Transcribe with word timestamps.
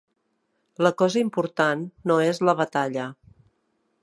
La 0.87 0.91
cosa 1.01 1.21
important 1.25 1.85
no 2.13 2.19
és 2.31 2.43
la 2.51 2.57
batalla. 2.63 3.07